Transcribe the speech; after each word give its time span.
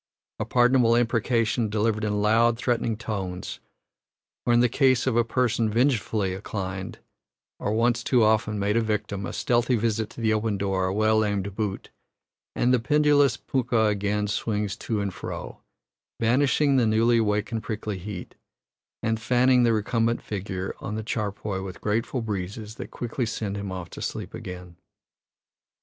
A 0.39 0.45
pardonable 0.45 0.95
imprecation, 0.95 1.69
delivered 1.69 2.03
in 2.03 2.23
loud, 2.23 2.57
threatening 2.57 2.97
tones; 2.97 3.59
or, 4.47 4.53
in 4.53 4.59
the 4.59 4.67
case 4.67 5.05
of 5.05 5.15
a 5.15 5.23
person 5.23 5.69
vengefully 5.69 6.33
inclined, 6.33 6.97
or 7.59 7.71
once 7.73 8.03
too 8.03 8.23
often 8.23 8.57
made 8.57 8.75
a 8.75 8.81
victim, 8.81 9.27
a 9.27 9.31
stealthy 9.31 9.75
visit 9.75 10.09
to 10.09 10.19
the 10.19 10.33
open 10.33 10.57
door, 10.57 10.85
a 10.87 10.91
well 10.95 11.23
aimed 11.23 11.53
boot, 11.55 11.91
and 12.55 12.73
the 12.73 12.79
pendulous 12.79 13.37
punkah 13.37 13.89
again 13.89 14.27
swings 14.27 14.75
to 14.77 15.01
and 15.01 15.13
fro, 15.13 15.59
banishing 16.19 16.77
the 16.77 16.87
newly 16.87 17.19
awakened 17.19 17.61
prickly 17.61 17.99
heat, 17.99 18.33
and 19.03 19.19
fanning 19.21 19.61
the 19.61 19.71
recumbent 19.71 20.19
figure 20.23 20.73
on 20.79 20.95
the 20.95 21.03
charpoy 21.03 21.61
with 21.63 21.79
grateful 21.79 22.21
breezes 22.23 22.73
that 22.73 22.89
quickly 22.89 23.27
send 23.27 23.55
him 23.55 23.71
off 23.71 23.91
to 23.91 24.01
sleep 24.01 24.33
again. 24.33 24.77